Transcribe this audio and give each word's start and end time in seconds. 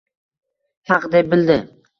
Haq 0.93 1.07
deb 1.17 1.33
bildi 1.35 1.63